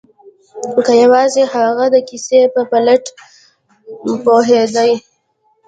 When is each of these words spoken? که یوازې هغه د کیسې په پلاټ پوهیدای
که 0.85 0.93
یوازې 1.03 1.43
هغه 1.53 1.85
د 1.93 1.97
کیسې 2.09 2.39
په 2.53 2.61
پلاټ 2.69 3.03
پوهیدای 4.23 4.91